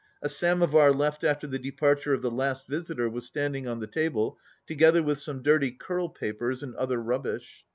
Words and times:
A 0.23 0.29
samovar 0.29 0.91
left 0.91 1.23
after 1.23 1.45
the 1.45 1.59
departure 1.59 2.11
of 2.11 2.23
the 2.23 2.31
last 2.31 2.67
visitor 2.67 3.07
was 3.07 3.27
standing 3.27 3.67
on 3.67 3.79
the 3.81 3.85
table, 3.85 4.39
together 4.65 5.03
with 5.03 5.19
some 5.19 5.43
dirty 5.43 5.69
curl 5.69 6.09
papers 6.09 6.63
and 6.63 6.73
other 6.73 6.97
rubbish. 6.97 7.63